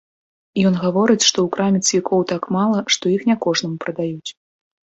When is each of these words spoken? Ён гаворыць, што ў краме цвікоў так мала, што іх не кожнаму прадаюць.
Ён 0.69 0.73
гаворыць, 0.85 1.25
што 1.25 1.29
ў 1.43 1.47
краме 1.57 1.79
цвікоў 1.89 2.19
так 2.31 2.43
мала, 2.57 2.79
што 2.97 3.03
іх 3.19 3.29
не 3.33 3.39
кожнаму 3.45 3.77
прадаюць. 3.85 4.29